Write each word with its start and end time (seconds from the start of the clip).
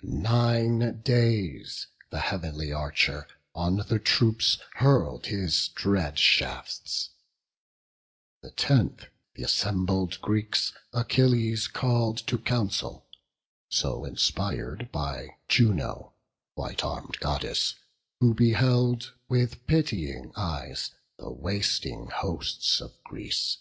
Nine 0.00 1.00
days 1.00 1.88
the 2.10 2.20
heav'nly 2.20 2.70
Archer 2.72 3.26
on 3.52 3.78
the 3.88 3.98
troops 3.98 4.58
Hurl'd 4.74 5.26
his 5.26 5.70
dread 5.70 6.20
shafts; 6.20 7.10
the 8.40 8.52
tenth, 8.52 9.06
th' 9.36 9.40
assembled 9.40 10.20
Greeks 10.22 10.72
Achilles 10.92 11.66
call'd 11.66 12.18
to 12.28 12.38
council; 12.38 13.08
so 13.68 14.02
inspir'd 14.04 14.92
By 14.92 15.30
Juno, 15.48 16.12
white 16.54 16.84
arm'd 16.84 17.18
Goddess, 17.18 17.74
who 18.20 18.34
beheld 18.34 19.12
With 19.28 19.66
pitying 19.66 20.30
eyes 20.36 20.92
the 21.16 21.32
wasting 21.32 22.06
hosts 22.06 22.80
of 22.80 23.02
Greece. 23.02 23.56